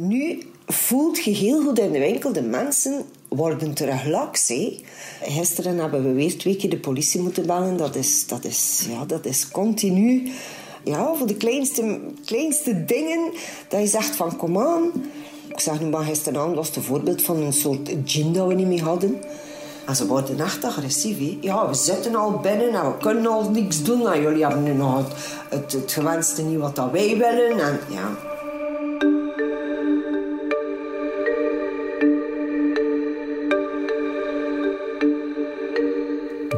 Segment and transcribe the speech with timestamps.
[0.00, 4.52] Nu voelt je heel goed in de winkel, de mensen worden terug laks.
[5.22, 7.76] Gisteren hebben we weer twee keer de politie moeten bellen.
[7.76, 10.32] Dat is, dat is, ja, dat is continu.
[10.84, 13.32] Ja, voor de kleinste, kleinste dingen.
[13.68, 14.90] Dat je zegt van, kom aan.
[15.48, 18.66] Ik zag nu maar gisteravond, was het voorbeeld van een soort gin dat we niet
[18.66, 19.20] meer hadden.
[19.86, 21.16] En ze worden echt agressief.
[21.40, 24.12] Ja, we zitten al binnen en we kunnen al niks doen.
[24.12, 25.12] En jullie hebben nu nog het,
[25.50, 27.60] het, het gewenste niet wat dat wij willen.
[27.60, 28.27] En, ja.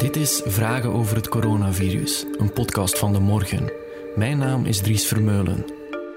[0.00, 3.72] Dit is Vragen over het coronavirus, een podcast van de morgen.
[4.16, 5.64] Mijn naam is Dries Vermeulen.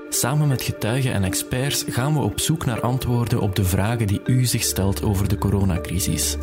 [0.09, 4.21] Samen met getuigen en experts gaan we op zoek naar antwoorden op de vragen die
[4.25, 6.37] u zich stelt over de coronacrisis.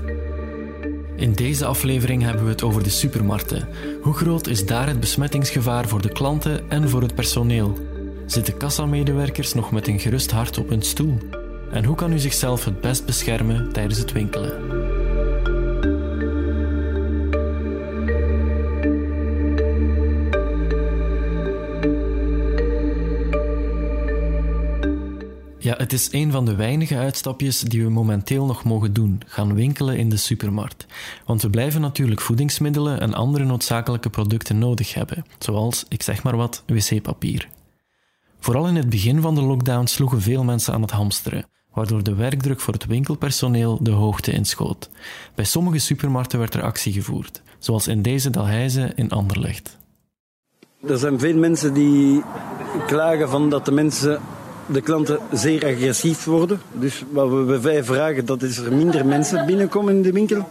[1.17, 3.69] In deze aflevering hebben we het over de supermarkten.
[4.03, 7.79] Hoe groot is daar het besmettingsgevaar voor de klanten en voor het personeel?
[8.27, 11.19] Zitten kassamedewerkers nog met een gerust hart op hun stoel?
[11.71, 14.80] En hoe kan u zichzelf het best beschermen tijdens het winkelen?
[25.63, 29.55] Ja, het is een van de weinige uitstapjes die we momenteel nog mogen doen: gaan
[29.55, 30.87] winkelen in de supermarkt.
[31.27, 36.37] Want we blijven natuurlijk voedingsmiddelen en andere noodzakelijke producten nodig hebben, zoals, ik zeg maar
[36.37, 37.49] wat, wc-papier.
[38.39, 42.15] Vooral in het begin van de lockdown sloegen veel mensen aan het hamsteren, waardoor de
[42.15, 44.91] werkdruk voor het winkelpersoneel de hoogte inschoot.
[45.35, 49.79] Bij sommige supermarkten werd er actie gevoerd, zoals in deze Dalheize in Anderlecht.
[50.87, 52.23] Er zijn veel mensen die
[52.87, 54.21] klagen van dat de mensen
[54.73, 56.61] de klanten zeer agressief worden.
[56.73, 60.49] Dus wat we wij vragen, dat is er minder mensen binnenkomen in de winkel.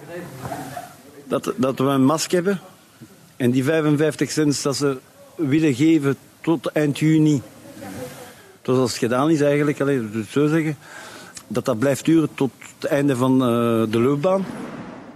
[1.28, 2.60] Dat, dat we een mask hebben.
[3.36, 4.98] En die 55 cent dat ze
[5.36, 7.42] willen geven tot eind juni.
[8.62, 10.78] Tot als het gedaan is eigenlijk, alleen zo zeggen.
[11.48, 14.46] Dat dat blijft duren tot het einde van uh, de loopbaan.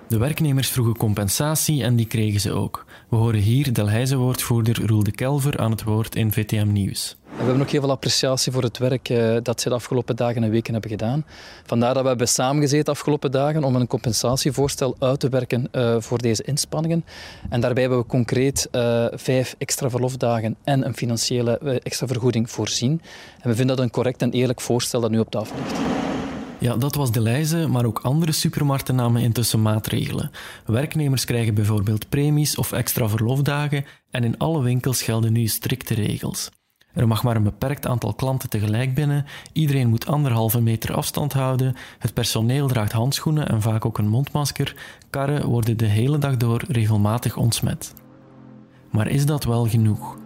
[0.08, 2.86] De werknemers vroegen compensatie en die kregen ze ook.
[3.10, 7.18] We horen hier Delhaize-woordvoerder Roel de Kelver aan het woord in VTM Nieuws.
[7.38, 10.44] We hebben ook heel veel appreciatie voor het werk uh, dat ze de afgelopen dagen
[10.44, 11.26] en weken hebben gedaan.
[11.66, 15.96] Vandaar dat we hebben samengezeten de afgelopen dagen om een compensatievoorstel uit te werken uh,
[16.00, 17.06] voor deze inspanningen.
[17.50, 23.02] En daarbij hebben we concreet uh, vijf extra verlofdagen en een financiële extra vergoeding voorzien.
[23.42, 25.80] En we vinden dat een correct en eerlijk voorstel dat nu op tafel ligt.
[26.60, 30.32] Ja, dat was de lijze, maar ook andere supermarkten namen intussen maatregelen.
[30.66, 36.50] Werknemers krijgen bijvoorbeeld premies of extra verlofdagen en in alle winkels gelden nu strikte regels.
[36.94, 41.76] Er mag maar een beperkt aantal klanten tegelijk binnen, iedereen moet anderhalve meter afstand houden,
[42.00, 44.76] het personeel draagt handschoenen en vaak ook een mondmasker,
[45.10, 47.94] karren worden de hele dag door regelmatig ontsmet.
[48.92, 50.18] Maar is dat wel genoeg?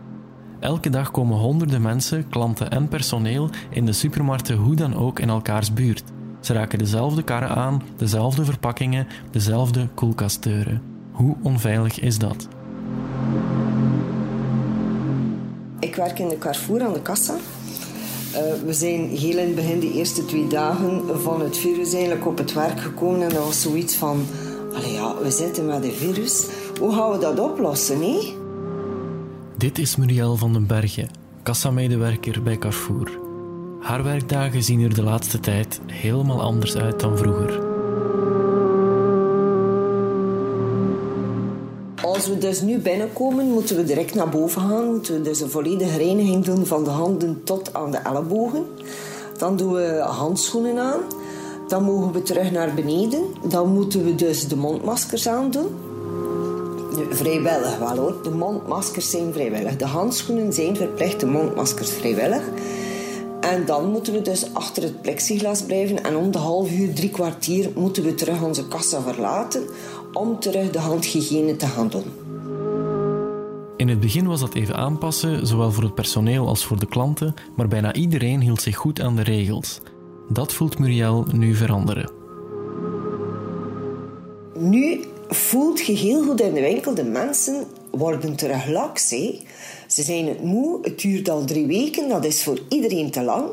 [0.59, 5.29] Elke dag komen honderden mensen, klanten en personeel in de supermarkten hoe dan ook in
[5.29, 6.03] elkaars buurt.
[6.39, 10.81] Ze raken dezelfde karren aan, dezelfde verpakkingen, dezelfde koelkastdeuren.
[11.11, 12.47] Hoe onveilig is dat?
[15.79, 17.35] Ik werk in de Carrefour aan de kassa.
[17.35, 22.27] Uh, we zijn heel in het begin, de eerste twee dagen van het virus, eigenlijk
[22.27, 23.21] op het werk gekomen.
[23.21, 24.25] En dat was zoiets van:
[24.73, 26.45] allee, ja, we zitten met een virus.
[26.79, 28.01] Hoe gaan we dat oplossen?
[28.01, 28.33] Hè?
[29.57, 31.09] Dit is Muriel van den Bergen,
[31.43, 33.19] kassamedewerker bij Carrefour.
[33.79, 37.76] Haar werkdagen zien er de laatste tijd helemaal anders uit dan vroeger.
[42.17, 44.85] Als we dus nu binnenkomen, moeten we direct naar boven gaan.
[44.85, 48.65] Moeten we dus een volledige reiniging doen van de handen tot aan de ellebogen.
[49.37, 50.99] Dan doen we handschoenen aan.
[51.67, 53.23] Dan mogen we terug naar beneden.
[53.49, 55.67] Dan moeten we dus de mondmaskers aandoen.
[57.09, 58.15] Vrijwillig wel hoor.
[58.23, 59.75] De mondmaskers zijn vrijwillig.
[59.75, 62.43] De handschoenen zijn verplicht, de mondmaskers vrijwillig.
[63.39, 66.03] En dan moeten we dus achter het plexiglas blijven.
[66.03, 69.63] En om de half uur, drie kwartier moeten we terug onze kassa verlaten
[70.17, 72.03] om terug de handhygiëne te gaan doen.
[73.77, 77.33] In het begin was dat even aanpassen, zowel voor het personeel als voor de klanten,
[77.55, 79.79] maar bijna iedereen hield zich goed aan de regels.
[80.29, 82.11] Dat voelt Muriel nu veranderen.
[84.53, 89.07] Nu voelt je heel goed in de winkel, de mensen worden terug laks.
[89.07, 89.41] Ze
[89.87, 93.45] zijn het moe, het duurt al drie weken, dat is voor iedereen te lang.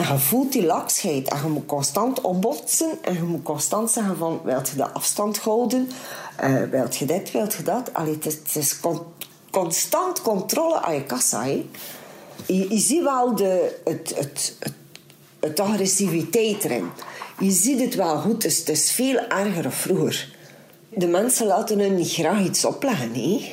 [0.00, 4.16] En je voelt die laksheid en je moet constant opbotsen en je moet constant zeggen
[4.16, 5.90] van, wilt je de afstand houden?
[6.44, 7.90] Uh, wilt je dit, wilt je dat?
[7.92, 8.80] Het is,
[9.50, 11.44] constant controle aan je kassa.
[11.44, 11.64] Je,
[12.46, 14.74] je, ziet wel de, het, het, het,
[15.40, 16.90] het, agressiviteit erin.
[17.38, 20.36] Je ziet het wel goed, dus het is veel erger dan vroeger.
[20.88, 23.14] De mensen laten hun niet graag iets opleggen.
[23.14, 23.50] Hè?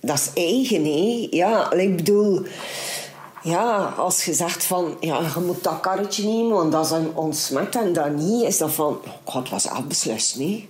[0.00, 1.26] Dat is eigen, hè?
[1.30, 2.46] Ja, ik bedoel
[3.42, 7.14] Ja, als je zegt van, ja, je moet dat karretje nemen, want dat is een
[7.14, 10.68] ontsmet en dat niet, is dat van, oh, het was afbeslist, nee.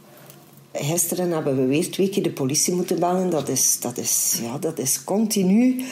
[0.73, 3.31] Gisteren hebben we weer twee keer de politie moeten bellen.
[3.31, 5.85] Dat is, dat is, ja, dat is continu.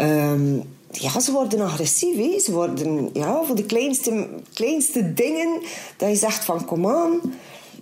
[0.00, 2.42] Um, ja, ze worden agressief.
[2.42, 5.60] Ze worden ja, voor de kleinste, kleinste dingen
[5.96, 7.20] dat je zegt van kom aan.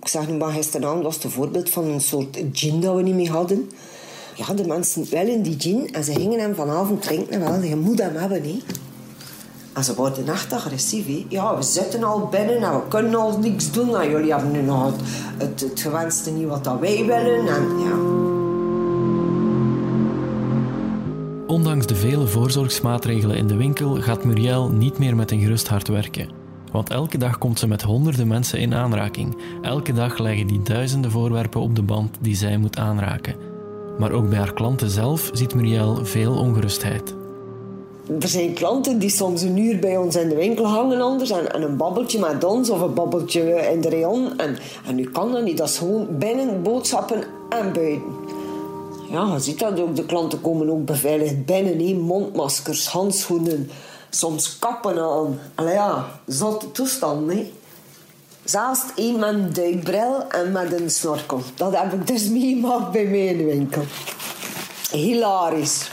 [0.01, 3.15] Ik zeg nu maar gisteravond was het voorbeeld van een soort gin dat we niet
[3.15, 3.71] meer hadden.
[4.35, 7.39] Ja, de mensen willen die gin en ze gingen hem vanavond drinken.
[7.39, 8.43] Wel, je moet hem hebben.
[8.43, 8.59] Hè.
[9.73, 11.05] En ze worden echt agressief.
[11.27, 13.95] Ja, we zitten al binnen en we kunnen al niks doen.
[13.97, 15.01] En jullie hebben nu nog het,
[15.37, 17.47] het, het gewenste niet wat dat wij willen.
[17.47, 18.21] En, ja.
[21.47, 25.87] Ondanks de vele voorzorgsmaatregelen in de winkel gaat Muriel niet meer met een gerust hart
[25.87, 26.29] werken.
[26.71, 29.37] Want elke dag komt ze met honderden mensen in aanraking.
[29.61, 33.52] Elke dag leggen die duizenden voorwerpen op de band die zij moet aanraken.
[33.97, 37.13] Maar ook bij haar klanten zelf ziet Muriel veel ongerustheid.
[38.19, 41.63] Er zijn klanten die soms een uur bij ons in de winkel hangen anders en,
[41.63, 43.41] een babbeltje met ons of een babbeltje
[43.71, 44.37] in de rayon.
[44.37, 48.01] En, en nu kan dat niet, dat is gewoon binnen boodschappen en buiten.
[49.09, 49.95] Ja, je ziet dat ook.
[49.95, 51.87] De klanten komen ook beveiligd binnen.
[51.87, 51.93] He.
[51.93, 53.69] Mondmaskers, handschoenen,
[54.09, 55.39] soms kappen aan.
[55.55, 57.31] Allee ja, zotte toestand.
[57.31, 57.51] He.
[58.43, 61.41] Zelfs een duikbril en met een snorkel.
[61.55, 63.83] Dat heb ik dus meegemaakt bij mij in de winkel.
[64.91, 65.89] Hilarisch.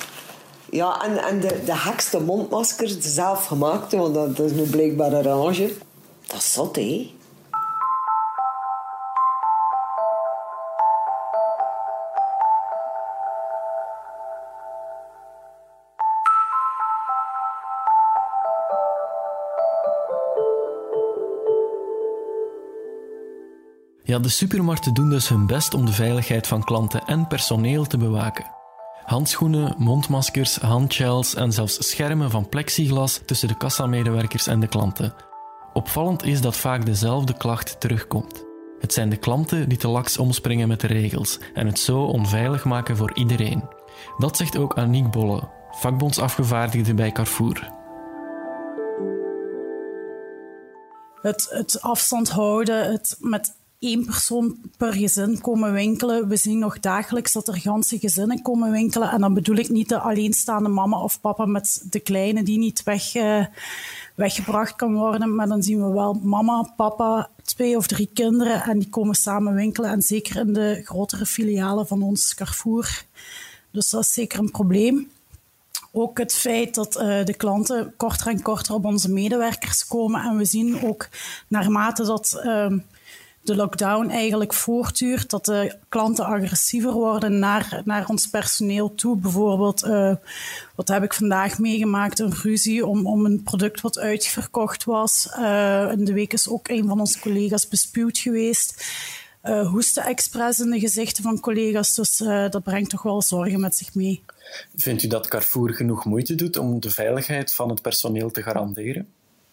[0.70, 5.22] Ja, en, en de, de gekste mondmaskers, de zelfgemaakte, want dat, is nu blijkbaar een
[5.22, 5.72] range.
[6.26, 7.10] Dat is zot, hè?
[24.10, 27.96] Ja, de supermarkten doen dus hun best om de veiligheid van klanten en personeel te
[27.96, 28.44] bewaken.
[29.04, 35.14] Handschoenen, mondmaskers, handgels en zelfs schermen van plexiglas tussen de kassamedewerkers en de klanten.
[35.72, 38.44] Opvallend is dat vaak dezelfde klacht terugkomt.
[38.80, 42.64] Het zijn de klanten die te laks omspringen met de regels en het zo onveilig
[42.64, 43.64] maken voor iedereen.
[44.18, 47.72] Dat zegt ook Aniek Bolle, vakbondsafgevaardigde bij Carrefour.
[51.22, 56.28] Het, het afstand houden, het met één persoon per gezin komen winkelen.
[56.28, 59.10] We zien nog dagelijks dat er ganse gezinnen komen winkelen.
[59.10, 62.82] En dan bedoel ik niet de alleenstaande mama of papa met de kleine die niet
[62.82, 63.44] weg, uh,
[64.14, 65.34] weggebracht kan worden.
[65.34, 69.54] Maar dan zien we wel mama, papa, twee of drie kinderen en die komen samen
[69.54, 69.90] winkelen.
[69.90, 73.04] En zeker in de grotere filialen van ons Carrefour.
[73.70, 75.10] Dus dat is zeker een probleem.
[75.92, 80.22] Ook het feit dat uh, de klanten korter en korter op onze medewerkers komen.
[80.24, 81.08] En we zien ook
[81.48, 82.72] naarmate dat uh,
[83.42, 89.16] de lockdown eigenlijk voortduurt, dat de klanten agressiever worden naar, naar ons personeel toe.
[89.16, 90.14] Bijvoorbeeld, uh,
[90.74, 92.18] wat heb ik vandaag meegemaakt?
[92.18, 95.28] Een ruzie om, om een product wat uitverkocht was.
[95.38, 98.86] Uh, in de week is ook een van onze collega's bespuwd geweest.
[99.44, 102.16] Uh, hoesten expres in de gezichten van collega's, dus
[102.50, 104.22] dat brengt toch wel zorgen met zich mee.
[104.76, 109.08] Vindt u dat Carrefour genoeg moeite doet om de veiligheid van het personeel te garanderen?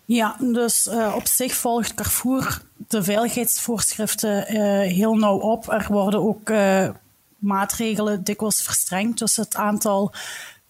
[0.05, 5.71] Ja, dus op zich volgt Carrefour de veiligheidsvoorschriften uh, heel nauw op.
[5.71, 6.89] Er worden ook uh,
[7.37, 9.19] maatregelen dikwijls verstrengd.
[9.19, 10.13] Dus het aantal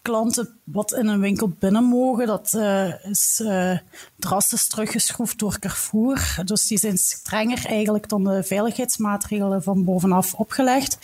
[0.01, 3.77] klanten wat in een winkel binnen mogen, dat uh, is uh,
[4.15, 6.41] drastisch teruggeschroefd door Carrefour.
[6.45, 10.97] Dus die zijn strenger eigenlijk dan de veiligheidsmaatregelen van bovenaf opgelegd.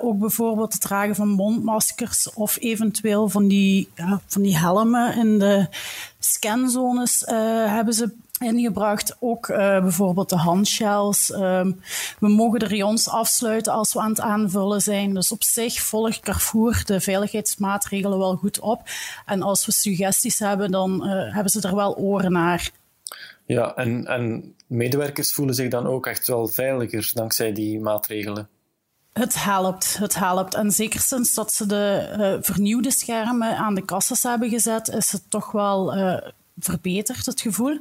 [0.00, 3.88] Ook bijvoorbeeld het dragen van mondmaskers of eventueel van die,
[4.26, 5.68] van die helmen in de
[6.18, 7.22] scanzones
[7.66, 9.16] hebben ze ingebracht.
[9.20, 11.32] Ook uh, bijvoorbeeld de handshells.
[11.32, 11.80] Um,
[12.18, 15.14] we mogen de rayons afsluiten als we aan het aanvullen zijn.
[15.14, 18.82] Dus op zich volgt Carrefour de veiligheidsmaatregelen wel goed op.
[19.26, 22.70] En als we suggesties hebben, dan uh, hebben ze er wel oren naar.
[23.46, 28.48] Ja, en, en medewerkers voelen zich dan ook echt wel veiliger dankzij die maatregelen.
[29.12, 30.54] Het helpt, het helpt.
[30.54, 35.12] En zeker sinds dat ze de uh, vernieuwde schermen aan de kassas hebben gezet, is
[35.12, 36.16] het toch wel uh,
[36.60, 37.78] verbeterd, het gevoel.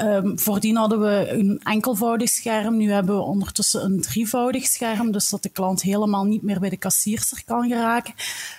[0.00, 2.76] Um, voordien hadden we een enkelvoudig scherm.
[2.76, 6.68] Nu hebben we ondertussen een drievoudig scherm, dus dat de klant helemaal niet meer bij
[6.68, 8.14] de kassierster kan geraken.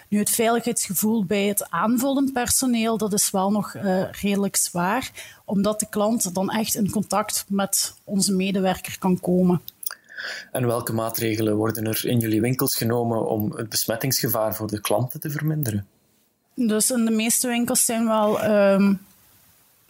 [0.10, 5.12] Nu, het veiligheidsgevoel bij het aanvullend personeel, dat is wel nog uh, redelijk zwaar,
[5.46, 9.62] omdat de klant dan echt in contact met onze medewerker kan komen.
[10.52, 15.20] En welke maatregelen worden er in jullie winkels genomen om het besmettingsgevaar voor de klanten
[15.20, 15.88] te verminderen?
[16.54, 19.00] Dus in de meeste winkels zijn wel um,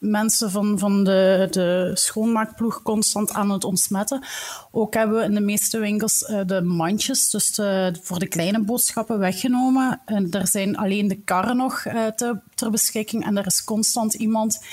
[0.09, 4.25] mensen van, van de, de schoonmaakploeg constant aan het ontsmetten.
[4.71, 7.59] Ook hebben we in de meeste winkels uh, de mandjes, dus
[8.01, 10.01] voor de kleine boodschappen, weggenomen.
[10.05, 14.13] En er zijn alleen de karren nog uh, te, ter beschikking en er is constant
[14.13, 14.63] iemand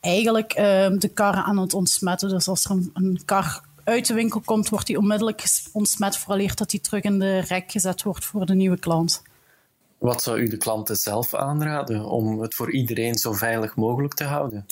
[0.00, 0.62] eigenlijk uh,
[0.98, 2.28] de karren aan het ontsmetten.
[2.28, 6.54] Dus als er een, een kar uit de winkel komt, wordt die onmiddellijk ontsmet, vooraleer
[6.54, 9.22] dat die terug in de rek gezet wordt voor de nieuwe klant.
[10.00, 14.24] Wat zou u de klanten zelf aanraden om het voor iedereen zo veilig mogelijk te
[14.24, 14.66] houden?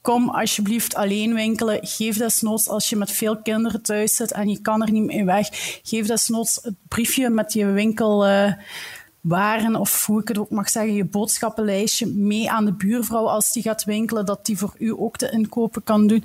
[0.00, 1.78] Kom alsjeblieft alleen winkelen.
[1.82, 5.24] Geef desnoods als je met veel kinderen thuis zit en je kan er niet mee
[5.24, 5.48] weg.
[5.82, 11.04] Geef desnoods het briefje met je winkelwaren of hoe ik het ook mag zeggen, je
[11.04, 15.30] boodschappenlijstje mee aan de buurvrouw als die gaat winkelen, dat die voor u ook de
[15.30, 16.24] inkopen kan doen.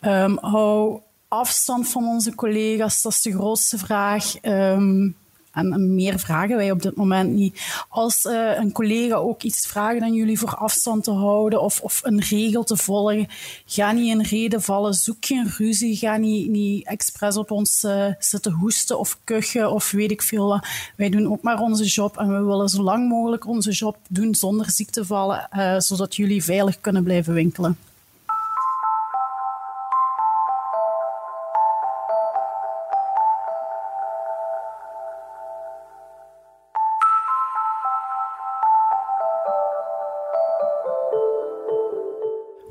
[0.00, 4.42] Um, hou afstand van onze collega's, dat is de grootste vraag.
[4.42, 5.16] Um,
[5.52, 7.60] en meer vragen wij op dit moment niet.
[7.88, 12.00] Als uh, een collega ook iets vraagt aan jullie voor afstand te houden of, of
[12.02, 13.26] een regel te volgen,
[13.66, 18.06] ga niet in reden vallen, zoek geen ruzie, ga niet, niet expres op ons uh,
[18.18, 20.60] zitten hoesten of kuchen of weet ik veel.
[20.96, 24.34] Wij doen ook maar onze job en we willen zo lang mogelijk onze job doen
[24.34, 27.76] zonder ziektevallen, uh, zodat jullie veilig kunnen blijven winkelen.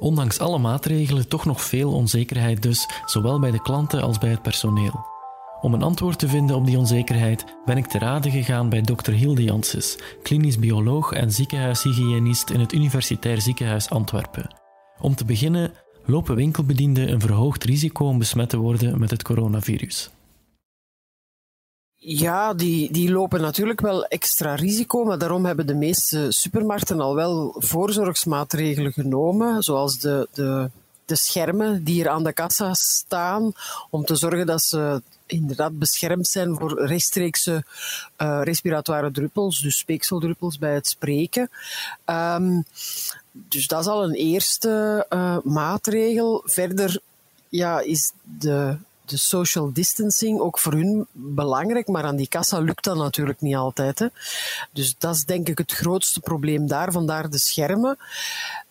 [0.01, 4.41] Ondanks alle maatregelen toch nog veel onzekerheid dus, zowel bij de klanten als bij het
[4.41, 5.05] personeel.
[5.61, 9.13] Om een antwoord te vinden op die onzekerheid ben ik te raden gegaan bij dokter
[9.13, 14.55] Hilde Janssens, klinisch bioloog en ziekenhuishygiënist in het Universitair Ziekenhuis Antwerpen.
[14.99, 15.73] Om te beginnen
[16.05, 20.09] lopen winkelbedienden een verhoogd risico om besmet te worden met het coronavirus.
[22.03, 27.15] Ja, die, die lopen natuurlijk wel extra risico, maar daarom hebben de meeste supermarkten al
[27.15, 30.69] wel voorzorgsmaatregelen genomen, zoals de, de,
[31.05, 33.51] de schermen die er aan de kassa staan,
[33.89, 37.63] om te zorgen dat ze inderdaad beschermd zijn voor rechtstreekse
[38.17, 41.49] uh, respiratoire druppels, dus speekseldruppels bij het spreken.
[42.05, 42.65] Um,
[43.31, 46.41] dus dat is al een eerste uh, maatregel.
[46.45, 46.99] Verder
[47.49, 48.77] ja, is de
[49.11, 53.55] de social distancing ook voor hun belangrijk, maar aan die kassa lukt dat natuurlijk niet
[53.55, 53.99] altijd.
[53.99, 54.07] Hè.
[54.71, 57.97] Dus dat is denk ik het grootste probleem daar, vandaar de schermen.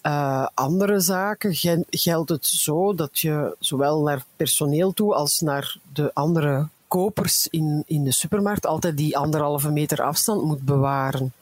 [0.02, 1.54] Uh, andere zaken
[1.90, 7.82] geldt het zo dat je zowel naar personeel toe als naar de andere kopers in,
[7.86, 11.32] in de supermarkt altijd die anderhalve meter afstand moet bewaren.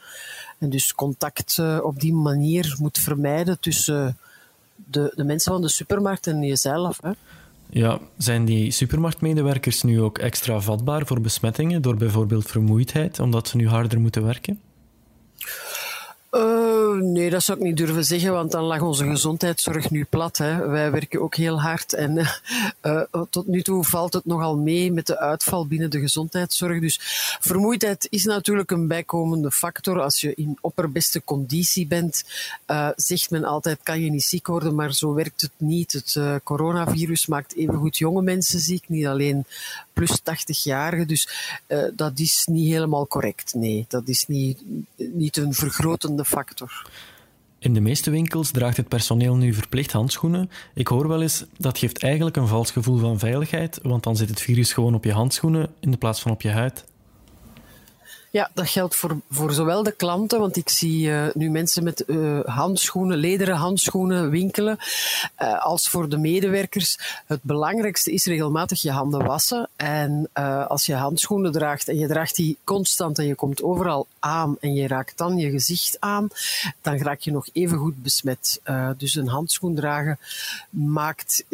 [0.59, 4.19] En dus contact uh, op die manier moet vermijden tussen
[4.75, 6.99] de, de mensen van de supermarkt en jezelf.
[7.03, 7.11] Hè.
[7.71, 13.57] Ja, zijn die supermarktmedewerkers nu ook extra vatbaar voor besmettingen door bijvoorbeeld vermoeidheid, omdat ze
[13.57, 14.61] nu harder moeten werken?
[16.31, 20.37] Uh, nee, dat zou ik niet durven zeggen, want dan lag onze gezondheidszorg nu plat.
[20.37, 20.67] Hè.
[20.67, 22.27] Wij werken ook heel hard en
[22.83, 26.81] uh, tot nu toe valt het nogal mee met de uitval binnen de gezondheidszorg.
[26.81, 26.99] Dus
[27.41, 30.01] vermoeidheid is natuurlijk een bijkomende factor.
[30.01, 32.25] Als je in opperbeste conditie bent,
[32.67, 35.93] uh, zegt men altijd kan je niet ziek worden, maar zo werkt het niet.
[35.93, 39.45] Het coronavirus maakt evengoed jonge mensen ziek, niet alleen
[39.99, 41.07] plus 80-jarigen.
[41.07, 41.29] Dus
[41.95, 43.55] dat is niet helemaal correct.
[43.55, 44.63] Nee, dat is niet,
[44.97, 46.91] niet een vergrotende factor.
[47.59, 50.51] In de meeste winkels draagt het personeel nu verplicht handschoenen.
[50.75, 54.29] Ik hoor wel eens dat geeft eigenlijk een vals gevoel van veiligheid, want dan zit
[54.29, 56.85] het virus gewoon op je handschoenen in de plaats van op je huid.
[58.31, 62.05] Ja, dat geldt voor, voor zowel de klanten, want ik zie uh, nu mensen met
[62.07, 64.79] uh, handschoenen, lederen handschoenen winkelen,
[65.43, 66.99] uh, als voor de medewerkers.
[67.27, 69.69] Het belangrijkste is regelmatig je handen wassen.
[69.77, 70.29] En
[70.69, 74.75] als je handschoenen draagt en je draagt die constant en je komt overal aan en
[74.75, 76.29] je raakt dan je gezicht aan,
[76.83, 78.61] dan raak je nog even goed besmet.
[78.97, 80.19] dus een handschoen dragen
[80.71, 81.45] maakt,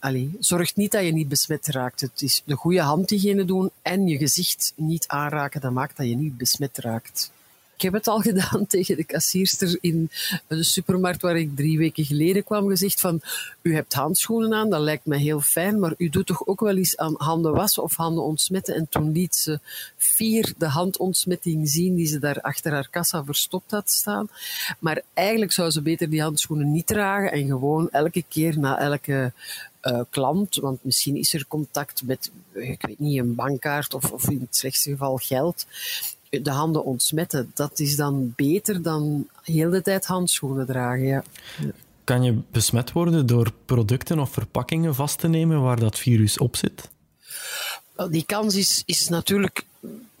[0.00, 2.00] allez, zorgt niet dat je niet besmet raakt.
[2.00, 6.15] Het is de goede handhygiëne doen en je gezicht niet aanraken, dat maakt dat je
[6.16, 7.30] niet besmet raakt.
[7.76, 10.10] Ik heb het al gedaan tegen de kassierster in
[10.46, 12.68] de supermarkt waar ik drie weken geleden kwam.
[12.68, 13.20] Gezegd van,
[13.62, 16.76] u hebt handschoenen aan, dat lijkt me heel fijn, maar u doet toch ook wel
[16.76, 18.74] eens aan handen wassen of handen ontsmetten.
[18.74, 19.60] En toen liet ze
[19.96, 24.28] vier de handontsmetting zien die ze daar achter haar kassa verstopt had staan.
[24.78, 29.32] Maar eigenlijk zou ze beter die handschoenen niet dragen en gewoon elke keer na elke
[29.82, 34.28] uh, klant, want misschien is er contact met, ik weet niet, een bankkaart of, of
[34.28, 35.66] in het slechtste geval geld,
[36.30, 37.50] de handen ontsmetten.
[37.54, 41.06] Dat is dan beter dan heel de tijd handschoenen dragen.
[41.06, 41.24] Ja.
[42.04, 46.56] Kan je besmet worden door producten of verpakkingen vast te nemen waar dat virus op
[46.56, 46.88] zit?
[48.10, 49.64] Die kans is, is natuurlijk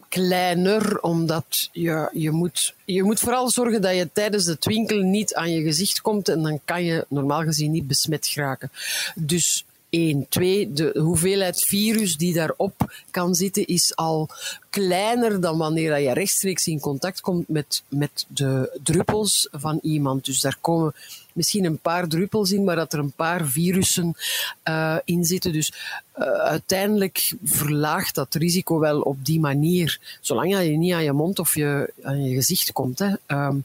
[0.08, 5.34] kleiner, omdat je, je, moet, je moet vooral zorgen dat je tijdens het winkelen niet
[5.34, 8.70] aan je gezicht komt en dan kan je normaal gezien niet besmet geraken.
[9.14, 10.26] Dus één.
[10.28, 14.28] Twee, de hoeveelheid virus die daarop kan zitten is al
[14.76, 20.24] kleiner dan wanneer je rechtstreeks in contact komt met, met de druppels van iemand.
[20.24, 20.94] Dus daar komen
[21.32, 24.16] misschien een paar druppels in, maar dat er een paar virussen
[24.64, 25.52] uh, in zitten.
[25.52, 25.72] Dus
[26.18, 31.38] uh, uiteindelijk verlaagt dat risico wel op die manier, zolang je niet aan je mond
[31.38, 32.98] of je, aan je gezicht komt.
[32.98, 33.14] Hè.
[33.26, 33.64] Um,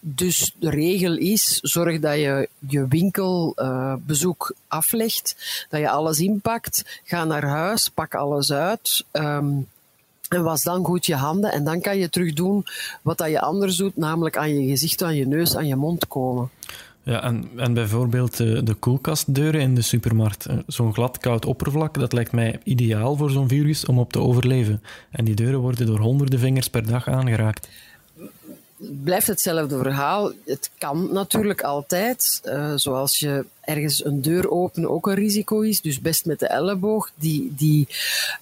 [0.00, 5.36] dus de regel is, zorg dat je je winkelbezoek uh, aflegt,
[5.68, 9.04] dat je alles inpakt, ga naar huis, pak alles uit.
[9.12, 9.66] Um,
[10.30, 12.64] en was dan goed je handen en dan kan je terug doen
[13.02, 16.08] wat dat je anders doet, namelijk aan je gezicht, aan je neus, aan je mond
[16.08, 16.50] komen.
[17.02, 20.46] Ja, en, en bijvoorbeeld de, de koelkastdeuren in de supermarkt.
[20.46, 24.18] Eh, zo'n glad, koud oppervlak, dat lijkt mij ideaal voor zo'n virus om op te
[24.18, 24.82] overleven.
[25.10, 27.68] En die deuren worden door honderden vingers per dag aangeraakt
[28.80, 30.32] blijft hetzelfde verhaal.
[30.44, 35.80] Het kan natuurlijk altijd, uh, zoals je ergens een deur openen ook een risico is.
[35.80, 37.10] Dus best met de elleboog.
[37.14, 37.88] Die, die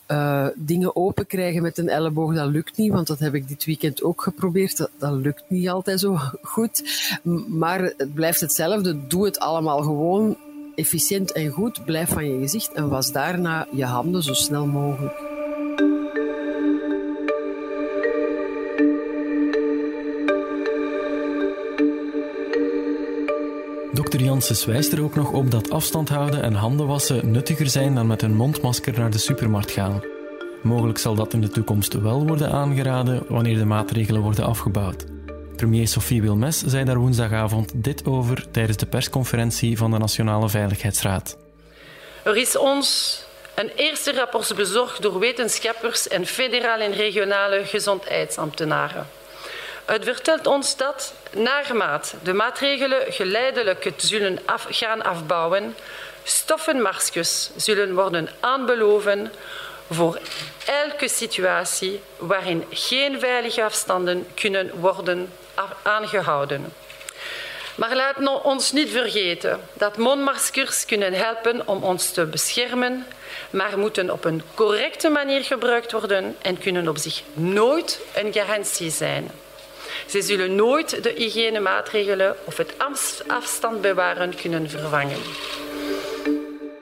[0.09, 2.93] uh, dingen open krijgen met een elleboog, dat lukt niet.
[2.93, 4.89] Want dat heb ik dit weekend ook geprobeerd.
[4.99, 6.83] Dat lukt niet altijd zo goed.
[7.49, 9.07] Maar het blijft hetzelfde.
[9.07, 10.37] Doe het allemaal gewoon
[10.75, 11.85] efficiënt en goed.
[11.85, 15.28] Blijf van je gezicht en was daarna je handen zo snel mogelijk.
[24.39, 28.07] Janssens wijst er ook nog op dat afstand houden en handen wassen nuttiger zijn dan
[28.07, 30.03] met een mondmasker naar de supermarkt gaan.
[30.63, 35.05] Mogelijk zal dat in de toekomst wel worden aangeraden wanneer de maatregelen worden afgebouwd.
[35.57, 41.37] Premier Sophie Wilmes zei daar woensdagavond dit over tijdens de persconferentie van de Nationale Veiligheidsraad.
[42.23, 43.21] Er is ons
[43.55, 49.07] een eerste rapport bezorgd door wetenschappers en federale en regionale gezondheidsambtenaren.
[49.89, 55.77] Het vertelt ons dat, naarmate de maatregelen geleidelijk zullen af, gaan afbouwen,
[56.23, 59.33] stoffenmaskers zullen worden aanbeloven
[59.91, 60.19] voor
[60.67, 65.33] elke situatie waarin geen veilige afstanden kunnen worden
[65.83, 66.73] aangehouden.
[67.75, 73.07] Maar laat ons niet vergeten dat mondmaskers kunnen helpen om ons te beschermen,
[73.51, 78.91] maar moeten op een correcte manier gebruikt worden en kunnen op zich nooit een garantie
[78.91, 79.31] zijn.
[80.07, 82.75] Ze zullen nooit de hygiënemaatregelen of het
[83.27, 85.19] afstand bewaren kunnen vervangen.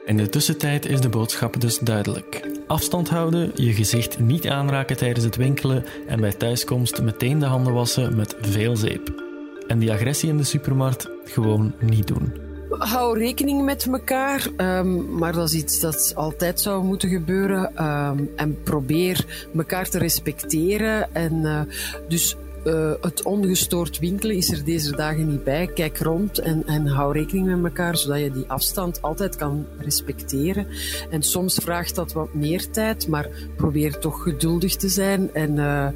[0.04, 2.40] In de tussentijd is de boodschap dus duidelijk.
[2.66, 7.72] Afstand houden, je gezicht niet aanraken tijdens het winkelen en bij thuiskomst meteen de handen
[7.72, 9.24] wassen met veel zeep.
[9.66, 12.32] En die agressie in de supermarkt gewoon niet doen.
[12.70, 17.84] Hou rekening met elkaar, um, maar dat is iets dat altijd zou moeten gebeuren.
[17.84, 19.24] Um, en probeer
[19.56, 21.14] elkaar te respecteren.
[21.14, 21.60] En uh,
[22.08, 25.66] dus uh, het ongestoord winkelen is er deze dagen niet bij.
[25.66, 30.66] Kijk rond en, en hou rekening met elkaar, zodat je die afstand altijd kan respecteren.
[31.10, 35.88] En soms vraagt dat wat meer tijd, maar probeer toch geduldig te zijn en uh,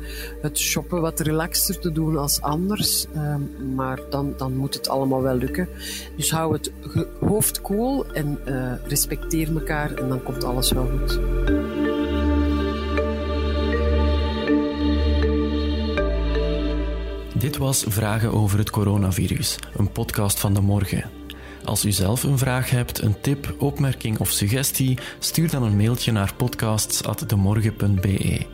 [0.42, 3.06] het shoppen wat relaxter te doen als anders.
[3.14, 3.34] Uh,
[3.74, 5.68] maar dan, dan moet het allemaal wel lukken.
[6.16, 6.72] Dus hou het
[7.20, 11.59] hoofd koel en uh, respecteer elkaar en dan komt alles wel goed.
[17.40, 21.10] Dit was Vragen over het coronavirus, een podcast van de morgen.
[21.64, 26.12] Als u zelf een vraag hebt, een tip, opmerking of suggestie, stuur dan een mailtje
[26.12, 28.46] naar podcasts.demorgen.be.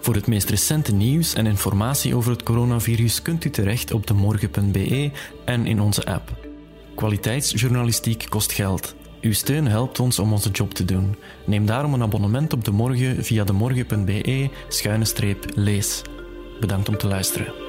[0.00, 5.10] Voor het meest recente nieuws en informatie over het coronavirus kunt u terecht op demorgen.be
[5.44, 6.46] en in onze app.
[6.94, 8.94] Kwaliteitsjournalistiek kost geld.
[9.20, 11.16] Uw steun helpt ons om onze job te doen.
[11.46, 16.02] Neem daarom een abonnement op De Morgen via demorgen.be-lees.
[16.60, 17.65] Bedankt om te luisteren.